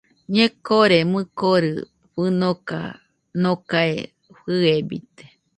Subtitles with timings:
[0.35, 1.71] Ñekore mɨkori
[2.11, 2.79] fɨnoka
[3.41, 3.95] nokae
[4.39, 5.25] fɨebite